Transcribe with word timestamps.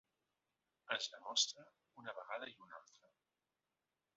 Es 0.95 1.09
demostra 1.15 1.65
una 2.03 2.17
vegada 2.21 2.51
i 2.55 2.59
una 2.67 2.81
altra. 2.81 3.13